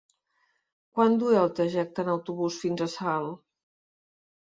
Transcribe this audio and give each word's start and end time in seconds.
Quant 0.99 1.17
dura 1.23 1.43
el 1.47 1.51
trajecte 1.59 2.03
en 2.05 2.09
autobús 2.13 2.57
fins 2.63 2.81
a 2.87 2.87
Salt? 2.95 3.37